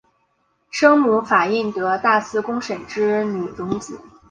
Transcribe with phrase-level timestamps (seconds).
[0.71, 4.01] 生母法印德大寺公审之女荣子。